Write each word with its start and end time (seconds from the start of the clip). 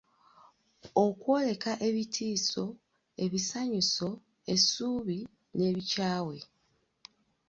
Okwoleka 1.03 1.71
ebitiiso, 1.87 2.65
ebisanyuso, 3.23 4.09
essuubi 4.53 5.17
n’ebikyawe. 5.57 6.37